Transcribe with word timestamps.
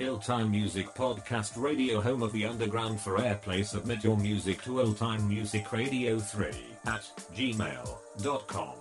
Illtime 0.00 0.48
Music 0.48 0.86
Podcast 0.94 1.60
Radio, 1.60 2.00
home 2.00 2.22
of 2.22 2.30
the 2.30 2.46
underground 2.46 3.00
for 3.00 3.18
airplay. 3.18 3.64
Submit 3.64 4.04
your 4.04 4.16
music 4.16 4.62
to 4.62 4.80
Illtime 4.80 5.28
Music 5.28 5.72
Radio 5.72 6.20
3 6.20 6.46
at 6.86 7.02
gmail.com. 7.34 8.74